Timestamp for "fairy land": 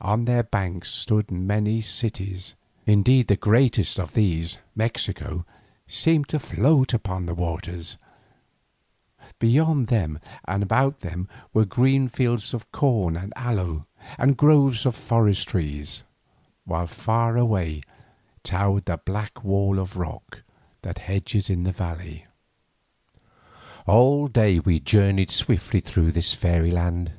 26.32-27.12